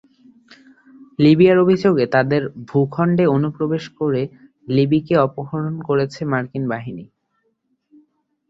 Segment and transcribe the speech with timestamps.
[1.19, 4.21] লিবিয়ার অভিযোগ, তাদের ভূখণ্ডে অনুপ্রবেশ করে
[4.67, 7.05] লিবিকে অপহরণ করেছে মার্কিন বাহিনী।